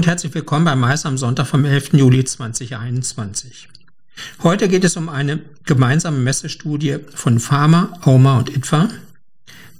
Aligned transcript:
und 0.00 0.06
herzlich 0.06 0.32
willkommen 0.32 0.64
bei 0.64 0.74
Mais 0.74 1.04
am 1.04 1.18
Sonntag 1.18 1.46
vom 1.46 1.62
11. 1.62 1.92
Juli 1.92 2.24
2021. 2.24 3.68
Heute 4.42 4.66
geht 4.66 4.82
es 4.82 4.96
um 4.96 5.10
eine 5.10 5.40
gemeinsame 5.66 6.16
Messestudie 6.16 6.96
von 7.14 7.38
Pharma, 7.38 7.92
Auma 8.00 8.38
und 8.38 8.48
ITFA, 8.48 8.88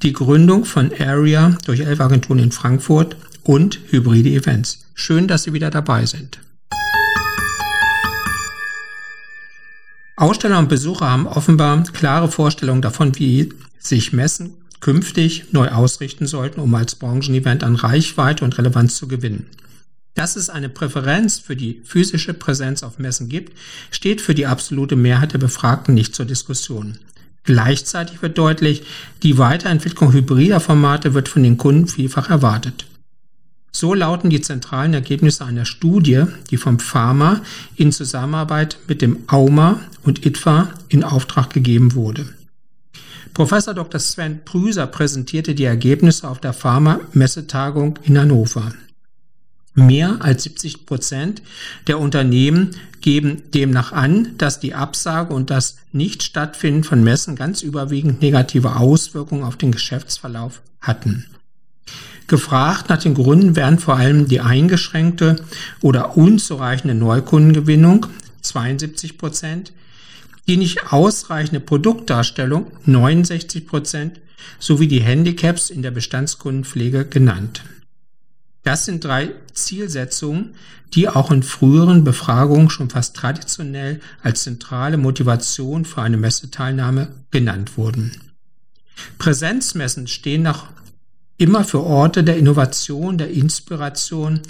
die 0.02 0.12
Gründung 0.12 0.66
von 0.66 0.92
Area 0.92 1.56
durch 1.64 1.80
elf 1.80 2.02
Agenturen 2.02 2.38
in 2.38 2.52
Frankfurt 2.52 3.16
und 3.44 3.80
hybride 3.88 4.28
Events. 4.28 4.84
Schön, 4.92 5.26
dass 5.26 5.44
Sie 5.44 5.54
wieder 5.54 5.70
dabei 5.70 6.04
sind. 6.04 6.38
Aussteller 10.16 10.58
und 10.58 10.68
Besucher 10.68 11.08
haben 11.08 11.28
offenbar 11.28 11.82
klare 11.94 12.30
Vorstellungen 12.30 12.82
davon, 12.82 13.18
wie 13.18 13.54
sich 13.78 14.12
Messen 14.12 14.52
künftig 14.80 15.46
neu 15.52 15.68
ausrichten 15.68 16.26
sollten, 16.26 16.60
um 16.60 16.74
als 16.74 16.94
Branchenevent 16.94 17.64
an 17.64 17.76
Reichweite 17.76 18.44
und 18.44 18.58
Relevanz 18.58 18.96
zu 18.96 19.08
gewinnen. 19.08 19.46
Dass 20.20 20.36
es 20.36 20.50
eine 20.50 20.68
Präferenz 20.68 21.38
für 21.38 21.56
die 21.56 21.80
physische 21.82 22.34
Präsenz 22.34 22.82
auf 22.82 22.98
Messen 22.98 23.30
gibt, 23.30 23.56
steht 23.90 24.20
für 24.20 24.34
die 24.34 24.44
absolute 24.44 24.94
Mehrheit 24.94 25.32
der 25.32 25.38
Befragten 25.38 25.94
nicht 25.94 26.14
zur 26.14 26.26
Diskussion. 26.26 26.98
Gleichzeitig 27.44 28.20
wird 28.20 28.36
deutlich, 28.36 28.82
die 29.22 29.38
Weiterentwicklung 29.38 30.12
hybrider 30.12 30.60
Formate 30.60 31.14
wird 31.14 31.30
von 31.30 31.42
den 31.42 31.56
Kunden 31.56 31.88
vielfach 31.88 32.28
erwartet. 32.28 32.84
So 33.72 33.94
lauten 33.94 34.28
die 34.28 34.42
zentralen 34.42 34.92
Ergebnisse 34.92 35.46
einer 35.46 35.64
Studie, 35.64 36.24
die 36.50 36.58
vom 36.58 36.80
Pharma 36.80 37.40
in 37.76 37.90
Zusammenarbeit 37.90 38.76
mit 38.88 39.00
dem 39.00 39.20
AUMA 39.26 39.80
und 40.02 40.26
ITFA 40.26 40.68
in 40.90 41.02
Auftrag 41.02 41.48
gegeben 41.48 41.94
wurde. 41.94 42.28
Professor 43.32 43.72
Dr. 43.72 43.98
Sven 43.98 44.44
Prüser 44.44 44.86
präsentierte 44.86 45.54
die 45.54 45.64
Ergebnisse 45.64 46.28
auf 46.28 46.42
der 46.42 46.52
Pharma-Messetagung 46.52 47.98
in 48.02 48.18
Hannover. 48.18 48.74
Mehr 49.86 50.18
als 50.20 50.42
70 50.42 50.84
Prozent 50.84 51.42
der 51.86 51.98
Unternehmen 51.98 52.76
geben 53.00 53.42
demnach 53.54 53.92
an, 53.92 54.34
dass 54.36 54.60
die 54.60 54.74
Absage 54.74 55.32
und 55.32 55.50
das 55.50 55.78
Nichtstattfinden 55.92 56.84
von 56.84 57.02
Messen 57.02 57.34
ganz 57.34 57.62
überwiegend 57.62 58.20
negative 58.20 58.76
Auswirkungen 58.76 59.42
auf 59.42 59.56
den 59.56 59.72
Geschäftsverlauf 59.72 60.60
hatten. 60.80 61.26
Gefragt 62.26 62.90
nach 62.90 62.98
den 62.98 63.14
Gründen 63.14 63.56
werden 63.56 63.78
vor 63.78 63.96
allem 63.96 64.28
die 64.28 64.40
eingeschränkte 64.40 65.36
oder 65.80 66.16
unzureichende 66.16 66.94
Neukundengewinnung 66.94 68.06
72 68.42 69.18
Prozent, 69.18 69.72
die 70.46 70.56
nicht 70.56 70.92
ausreichende 70.92 71.60
Produktdarstellung 71.60 72.66
69 72.84 73.66
Prozent 73.66 74.20
sowie 74.58 74.88
die 74.88 75.00
Handicaps 75.00 75.70
in 75.70 75.82
der 75.82 75.90
Bestandskundenpflege 75.90 77.06
genannt. 77.06 77.62
Das 78.62 78.84
sind 78.84 79.04
drei 79.04 79.30
Zielsetzungen, 79.52 80.54
die 80.94 81.08
auch 81.08 81.30
in 81.30 81.42
früheren 81.42 82.04
Befragungen 82.04 82.68
schon 82.68 82.90
fast 82.90 83.16
traditionell 83.16 84.00
als 84.22 84.42
zentrale 84.42 84.96
Motivation 84.96 85.84
für 85.84 86.02
eine 86.02 86.16
Messeteilnahme 86.16 87.08
genannt 87.30 87.76
wurden. 87.76 88.12
Präsenzmessen 89.18 90.06
stehen 90.08 90.42
noch 90.42 90.66
immer 91.38 91.64
für 91.64 91.80
Orte 91.80 92.22
der 92.22 92.36
Innovation, 92.36 93.16
der 93.16 93.30
Inspiration 93.30 94.40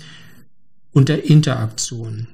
und 0.92 1.08
der 1.08 1.24
Interaktion. 1.24 2.26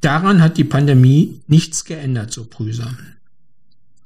Daran 0.00 0.40
hat 0.40 0.56
die 0.56 0.64
Pandemie 0.64 1.40
nichts 1.46 1.84
geändert, 1.84 2.32
so 2.32 2.44
Prüser. 2.44 2.96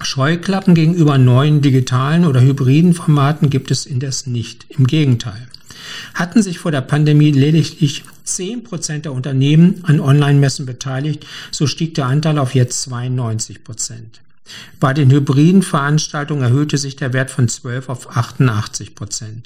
Scheuklappen 0.01 0.75
gegenüber 0.75 1.19
neuen 1.19 1.61
digitalen 1.61 2.25
oder 2.25 2.41
hybriden 2.41 2.95
Formaten 2.95 3.51
gibt 3.51 3.71
es 3.71 3.87
indes 3.87 4.27
nicht. 4.27 4.67
Im 4.71 4.87
Gegenteil. 4.87 5.49
Hatten 6.15 6.43
sich 6.43 6.59
vor 6.59 6.73
der 6.73 6.81
Pandemie 6.81 7.31
lediglich 7.31 8.05
10% 8.27 9.01
der 9.01 9.13
Unternehmen 9.13 9.81
an 9.85 10.01
Online-Messen 10.01 10.67
beteiligt, 10.67 11.27
so 11.51 11.67
stieg 11.67 11.95
der 11.95 12.07
Anteil 12.07 12.39
auf 12.39 12.55
jetzt 12.55 12.89
92%. 12.89 13.59
Bei 14.81 14.93
den 14.93 15.11
hybriden 15.11 15.63
Veranstaltungen 15.63 16.43
erhöhte 16.43 16.79
sich 16.79 16.97
der 16.97 17.13
Wert 17.13 17.31
von 17.31 17.49
12 17.49 17.89
auf 17.89 18.17
88% 18.17 19.45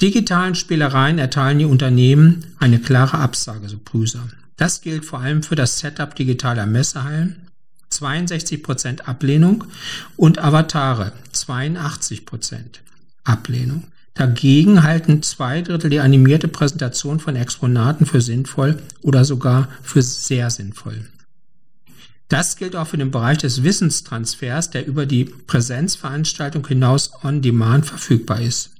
Digitalen 0.00 0.54
Spielereien 0.54 1.18
erteilen 1.18 1.60
die 1.60 1.64
Unternehmen 1.64 2.54
eine 2.58 2.80
klare 2.80 3.18
Absage, 3.18 3.68
so 3.68 3.78
Prüser. 3.78 4.26
Das 4.56 4.80
gilt 4.80 5.04
vor 5.04 5.20
allem 5.20 5.42
für 5.42 5.54
das 5.54 5.78
Setup 5.78 6.14
digitaler 6.14 6.66
Messehallen, 6.66 7.48
62% 7.92 9.02
Ablehnung 9.02 9.64
und 10.16 10.42
Avatare, 10.42 11.12
82% 11.32 12.80
Ablehnung. 13.24 13.84
Dagegen 14.14 14.82
halten 14.82 15.22
zwei 15.22 15.62
Drittel 15.62 15.90
die 15.90 16.00
animierte 16.00 16.48
Präsentation 16.48 17.18
von 17.18 17.34
Exponaten 17.34 18.04
für 18.04 18.20
sinnvoll 18.20 18.82
oder 19.00 19.24
sogar 19.24 19.68
für 19.82 20.02
sehr 20.02 20.50
sinnvoll. 20.50 21.06
Das 22.28 22.56
gilt 22.56 22.76
auch 22.76 22.86
für 22.86 22.98
den 22.98 23.10
Bereich 23.10 23.38
des 23.38 23.62
Wissenstransfers, 23.62 24.70
der 24.70 24.86
über 24.86 25.06
die 25.06 25.24
Präsenzveranstaltung 25.24 26.66
hinaus 26.66 27.10
on 27.22 27.42
demand 27.42 27.86
verfügbar 27.86 28.40
ist. 28.40 28.70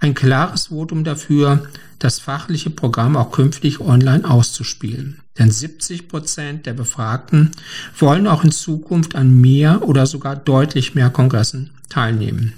Ein 0.00 0.14
klares 0.14 0.68
Votum 0.68 1.02
dafür, 1.02 1.66
das 1.98 2.20
fachliche 2.20 2.70
Programm 2.70 3.16
auch 3.16 3.32
künftig 3.32 3.80
online 3.80 4.28
auszuspielen. 4.28 5.20
Denn 5.38 5.50
70 5.50 6.06
Prozent 6.08 6.66
der 6.66 6.72
Befragten 6.72 7.50
wollen 7.98 8.28
auch 8.28 8.44
in 8.44 8.52
Zukunft 8.52 9.16
an 9.16 9.40
mehr 9.40 9.82
oder 9.82 10.06
sogar 10.06 10.36
deutlich 10.36 10.94
mehr 10.94 11.10
Kongressen 11.10 11.70
teilnehmen. 11.88 12.54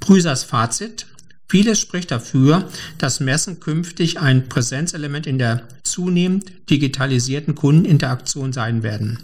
Prüsers 0.00 0.44
Fazit. 0.44 1.06
Vieles 1.48 1.80
spricht 1.80 2.10
dafür, 2.10 2.68
dass 2.98 3.20
Messen 3.20 3.60
künftig 3.60 4.18
ein 4.20 4.48
Präsenzelement 4.48 5.26
in 5.26 5.38
der 5.38 5.68
zunehmend 5.82 6.50
digitalisierten 6.70 7.54
Kundeninteraktion 7.54 8.52
sein 8.52 8.82
werden. 8.82 9.18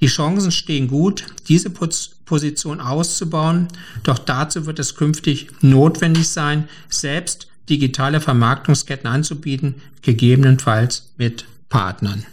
Die 0.00 0.08
Chancen 0.08 0.52
stehen 0.52 0.88
gut, 0.88 1.24
diese 1.48 1.70
Position 1.70 2.80
auszubauen, 2.80 3.68
doch 4.02 4.18
dazu 4.18 4.66
wird 4.66 4.78
es 4.78 4.94
künftig 4.94 5.48
notwendig 5.62 6.28
sein, 6.28 6.68
selbst 6.90 7.48
digitale 7.70 8.20
Vermarktungsketten 8.20 9.08
anzubieten, 9.08 9.76
gegebenenfalls 10.02 11.14
mit 11.16 11.46
Partnern. 11.70 12.26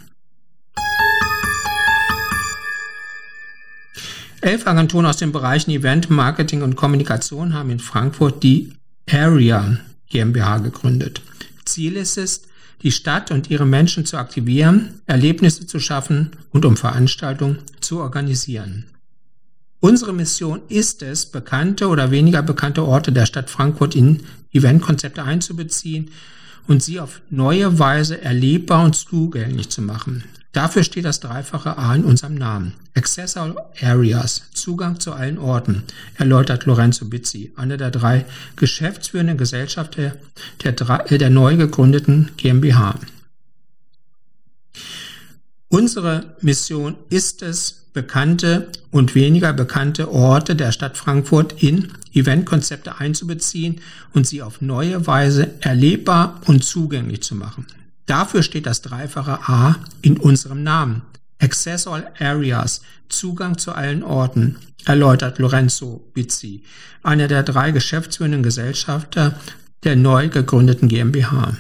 Elf 4.44 4.68
Agenturen 4.68 5.06
aus 5.06 5.16
den 5.16 5.32
Bereichen 5.32 5.72
Event, 5.72 6.10
Marketing 6.10 6.64
und 6.64 6.76
Kommunikation 6.76 7.54
haben 7.54 7.70
in 7.70 7.80
Frankfurt 7.80 8.44
die 8.44 8.74
Area 9.10 9.78
GmbH 10.10 10.58
gegründet. 10.58 11.22
Ziel 11.64 11.96
ist 11.96 12.18
es, 12.18 12.42
die 12.82 12.92
Stadt 12.92 13.32
und 13.32 13.50
ihre 13.50 13.66
Menschen 13.66 14.06
zu 14.06 14.18
aktivieren, 14.18 15.00
Erlebnisse 15.06 15.66
zu 15.66 15.80
schaffen 15.80 16.32
und 16.52 16.66
um 16.66 16.76
Veranstaltungen 16.76 17.60
zu 17.80 18.02
organisieren. 18.02 18.84
Unsere 19.80 20.12
Mission 20.12 20.62
ist 20.68 21.04
es, 21.04 21.26
bekannte 21.26 21.88
oder 21.88 22.12
weniger 22.12 22.44
bekannte 22.44 22.84
Orte 22.84 23.14
der 23.14 23.26
Stadt 23.26 23.50
Frankfurt 23.50 23.96
in 23.96 24.24
Eventkonzepte 24.52 25.24
einzubeziehen 25.24 26.12
und 26.68 26.84
sie 26.84 27.00
auf 27.00 27.22
neue 27.30 27.80
Weise 27.80 28.22
erlebbar 28.22 28.84
und 28.84 28.98
zugänglich 28.98 29.70
zu 29.70 29.82
machen. 29.82 30.26
Dafür 30.54 30.84
steht 30.84 31.06
das 31.06 31.20
dreifache 31.20 31.78
A 31.80 31.96
in 31.96 32.06
unserem 32.06 32.36
Namen. 32.36 32.74
Access 32.94 33.38
all 33.38 33.56
Areas, 33.82 34.44
Zugang 34.54 35.00
zu 35.00 35.12
allen 35.12 35.40
Orten, 35.40 35.84
erläutert 36.16 36.66
Lorenzo 36.66 37.06
Bizzi, 37.06 37.52
einer 37.56 37.76
der 37.76 37.90
drei 37.90 38.26
geschäftsführenden 38.56 39.38
Gesellschafter 39.38 40.16
der, 40.64 40.72
der, 40.74 41.18
der 41.18 41.30
neu 41.32 41.58
gegründeten 41.58 42.32
GmbH. 42.38 43.00
Unsere 45.70 46.36
Mission 46.42 46.98
ist 47.10 47.42
es, 47.42 47.80
bekannte 47.94 48.70
und 48.92 49.16
weniger 49.16 49.54
bekannte 49.54 50.12
Orte 50.12 50.56
der 50.56 50.72
Stadt 50.72 50.98
Frankfurt 50.98 51.64
in 51.64 51.92
Eventkonzepte 52.14 53.00
einzubeziehen 53.00 53.82
und 54.14 54.28
sie 54.28 54.44
auf 54.44 54.62
neue 54.62 55.08
Weise 55.08 55.50
erlebbar 55.62 56.42
und 56.46 56.64
zugänglich 56.64 57.24
zu 57.24 57.36
machen. 57.36 57.66
Dafür 58.06 58.44
steht 58.44 58.66
das 58.66 58.82
dreifache 58.82 59.40
A 59.48 59.76
in 60.02 60.18
unserem 60.18 60.64
Namen. 60.64 61.04
Access 61.40 61.88
all 61.88 62.12
areas, 62.20 62.82
Zugang 63.10 63.58
zu 63.58 63.74
allen 63.74 64.04
Orten, 64.04 64.58
erläutert 64.86 65.40
Lorenzo 65.40 66.10
Bizzi, 66.14 66.64
einer 67.02 67.28
der 67.28 67.44
drei 67.44 67.72
geschäftsführenden 67.72 68.44
Gesellschafter 68.44 69.40
der 69.84 69.96
neu 69.96 70.30
gegründeten 70.30 70.88
GmbH. 70.88 71.58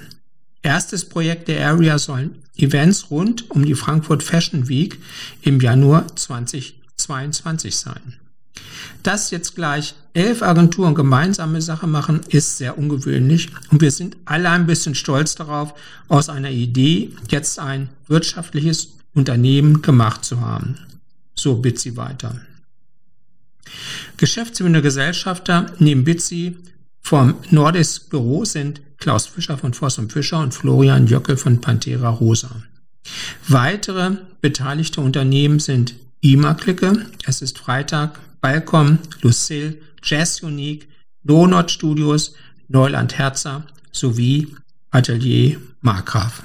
Erstes 0.61 1.07
Projekt 1.07 1.49
der 1.49 1.67
Area 1.67 1.99
sollen 1.99 2.43
Events 2.55 3.11
rund 3.11 3.49
um 3.51 3.65
die 3.65 3.75
Frankfurt 3.75 4.23
Fashion 4.23 4.69
Week 4.69 4.99
im 5.41 5.59
Januar 5.59 6.15
2022 6.15 7.75
sein. 7.75 8.22
Dass 9.03 9.31
jetzt 9.31 9.55
gleich 9.55 9.95
elf 10.13 10.41
Agenturen 10.41 10.95
gemeinsame 10.95 11.61
Sache 11.61 11.87
machen, 11.87 12.21
ist 12.29 12.57
sehr 12.57 12.77
ungewöhnlich 12.77 13.49
und 13.69 13.81
wir 13.81 13.91
sind 13.91 14.15
alle 14.23 14.49
ein 14.49 14.65
bisschen 14.65 14.95
stolz 14.95 15.35
darauf, 15.35 15.73
aus 16.07 16.29
einer 16.29 16.51
Idee 16.51 17.11
jetzt 17.29 17.59
ein 17.59 17.89
wirtschaftliches 18.07 18.93
Unternehmen 19.13 19.81
gemacht 19.81 20.23
zu 20.23 20.39
haben. 20.39 20.77
So 21.35 21.55
Bitsi 21.57 21.97
weiter. 21.97 22.39
Geschäftsführende 24.17 24.81
Gesellschafter 24.81 25.73
neben 25.79 26.03
Bitsi 26.03 26.57
Vom 27.01 27.35
Nordisk 27.49 28.09
Büro 28.09 28.45
sind 28.45 28.81
Klaus 28.97 29.27
Fischer 29.27 29.57
von 29.57 29.73
Voss 29.73 29.97
und 29.97 30.13
Fischer 30.13 30.39
und 30.39 30.53
Florian 30.53 31.07
Jöckel 31.07 31.35
von 31.35 31.59
Pantera 31.59 32.09
Rosa. 32.09 32.49
Weitere 33.49 34.17
beteiligte 34.39 35.01
Unternehmen 35.01 35.59
sind 35.59 35.95
IMA-Clique, 36.21 37.05
es 37.25 37.41
ist 37.41 37.57
Freitag, 37.57 38.19
Balcom, 38.43 38.99
Lucille, 39.21 39.77
Jazz 40.03 40.43
Unique, 40.43 40.89
Donut 41.23 41.71
Studios, 41.71 42.33
Neuland 42.67 43.17
Herzer 43.17 43.65
sowie 43.93 44.53
Atelier 44.91 45.61
Markgraf. 45.79 46.43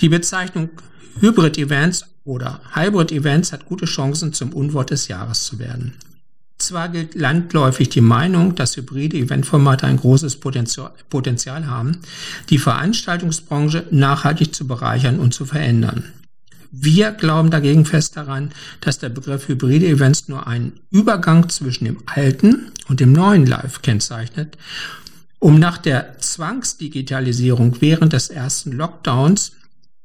Die 0.00 0.08
Bezeichnung 0.08 0.70
Hybrid 1.20 1.58
Events 1.58 2.06
oder 2.24 2.60
Hybrid 2.74 3.12
Events 3.12 3.52
hat 3.52 3.66
gute 3.66 3.84
Chancen, 3.84 4.32
zum 4.32 4.52
Unwort 4.52 4.90
des 4.90 5.06
Jahres 5.06 5.44
zu 5.44 5.60
werden. 5.60 5.94
Zwar 6.58 6.88
gilt 6.88 7.14
landläufig 7.14 7.88
die 7.88 8.00
Meinung, 8.00 8.56
dass 8.56 8.76
hybride 8.76 9.16
Eventformate 9.16 9.86
ein 9.86 9.98
großes 9.98 10.40
Potenzial 10.40 11.66
haben, 11.68 12.00
die 12.50 12.58
Veranstaltungsbranche 12.58 13.86
nachhaltig 13.92 14.52
zu 14.52 14.66
bereichern 14.66 15.20
und 15.20 15.32
zu 15.32 15.46
verändern. 15.46 16.12
Wir 16.74 17.12
glauben 17.12 17.50
dagegen 17.50 17.84
fest 17.84 18.16
daran, 18.16 18.50
dass 18.80 18.98
der 18.98 19.10
Begriff 19.10 19.46
hybride 19.46 19.86
Events 19.86 20.28
nur 20.28 20.46
einen 20.46 20.80
Übergang 20.90 21.50
zwischen 21.50 21.84
dem 21.84 21.98
alten 22.06 22.72
und 22.88 22.98
dem 22.98 23.12
neuen 23.12 23.44
Live 23.44 23.82
kennzeichnet, 23.82 24.56
um 25.38 25.58
nach 25.58 25.76
der 25.76 26.18
Zwangsdigitalisierung 26.18 27.76
während 27.80 28.14
des 28.14 28.30
ersten 28.30 28.72
Lockdowns 28.72 29.52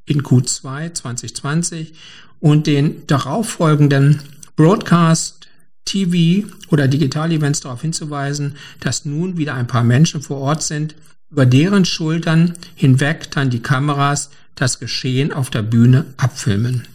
in 0.06 0.24
Q2 0.24 0.94
2020 0.94 1.94
und 2.42 2.68
den 2.68 3.08
darauffolgenden 3.08 4.22
Broadcast, 4.58 5.48
TV 5.86 6.48
oder 6.70 6.90
Digital-Events 6.90 7.62
darauf 7.62 7.82
hinzuweisen, 7.82 8.58
dass 8.82 9.06
nun 9.06 9.38
wieder 9.38 9.54
ein 9.54 9.68
paar 9.68 9.86
Menschen 9.86 10.22
vor 10.22 10.40
Ort 10.40 10.64
sind, 10.64 10.96
über 11.30 11.46
deren 11.46 11.86
Schultern 11.86 12.54
hinweg 12.76 13.32
dann 13.32 13.50
die 13.50 13.62
Kameras 13.62 14.30
das 14.56 14.80
Geschehen 14.80 15.34
auf 15.34 15.50
der 15.50 15.62
Bühne 15.62 16.06
abfilmen. 16.18 16.88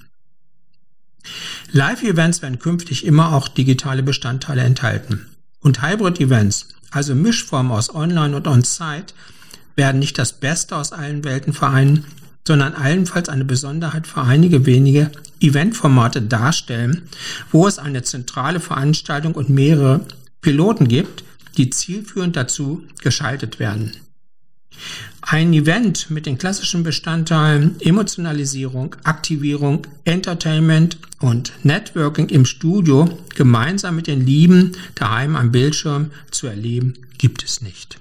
Live-Events 1.71 2.43
werden 2.43 2.59
künftig 2.59 3.07
immer 3.07 3.33
auch 3.33 3.49
digitale 3.49 4.03
Bestandteile 4.03 4.63
enthalten. 4.63 5.27
Und 5.61 5.83
Hybrid-Events, 5.83 6.69
also 6.91 7.15
Mischformen 7.15 7.73
aus 7.73 7.95
Online 7.95 8.37
und 8.37 8.49
On-Site, 8.49 9.15
werden 9.77 10.01
nicht 10.01 10.19
das 10.19 10.33
Beste 10.33 10.77
aus 10.77 10.93
allen 10.93 11.25
Welten 11.25 11.53
vereinen, 11.53 12.05
sondern 12.47 12.75
allenfalls 12.75 13.29
eine 13.29 13.45
Besonderheit 13.45 14.07
für 14.07 14.23
einige 14.23 14.67
wenige 14.67 15.13
Eventformate 15.41 16.23
darstellen, 16.23 17.03
wo 17.51 17.69
es 17.69 17.79
eine 17.79 18.03
zentrale 18.03 18.61
Veranstaltung 18.61 19.35
und 19.35 19.49
mehrere 19.49 20.07
Piloten 20.41 20.89
gibt, 20.89 21.25
die 21.57 21.71
zielführend 21.71 22.37
dazu 22.37 22.83
geschaltet 23.01 23.61
werden. 23.61 23.93
Ein 25.21 25.53
Event 25.53 26.11
mit 26.11 26.27
den 26.27 26.37
klassischen 26.37 26.83
Bestandteilen 26.83 27.81
Emotionalisierung, 27.81 28.97
Aktivierung, 29.05 29.87
Entertainment 30.05 30.99
und 31.21 31.53
Networking 31.63 32.29
im 32.29 32.45
Studio 32.45 33.09
gemeinsam 33.35 33.97
mit 33.97 34.09
den 34.09 34.27
Lieben 34.27 34.73
daheim 34.95 35.37
am 35.37 35.53
Bildschirm 35.53 36.11
zu 36.31 36.49
erleben, 36.49 36.95
gibt 37.19 37.45
es 37.45 37.61
nicht. 37.61 37.99